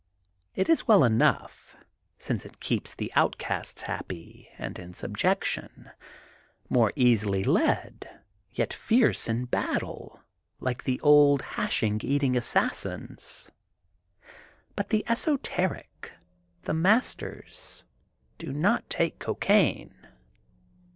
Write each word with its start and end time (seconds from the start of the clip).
It 0.55 0.67
is 0.67 0.87
well 0.87 1.03
enough 1.03 1.75
since 2.17 2.43
it 2.43 2.59
keeps 2.59 2.95
the 2.95 3.13
outcasts 3.15 3.81
happy 3.83 4.49
and 4.57 4.79
in 4.79 4.93
subjection, 4.95 5.91
more 6.69 6.91
easily 6.95 7.43
led, 7.43 8.09
yet 8.49 8.73
fierce 8.73 9.29
in 9.29 9.45
battle 9.45 10.19
like 10.59 10.85
the 10.85 10.99
old 11.01 11.43
hashish 11.55 12.03
eating 12.03 12.35
assassins. 12.35 13.51
But 14.75 14.89
the 14.89 15.05
esoteric, 15.07 16.13
the 16.63 16.73
masters, 16.73 17.83
do 18.39 18.51
not 18.51 18.89
take 18.89 19.19
cocaine. 19.19 20.07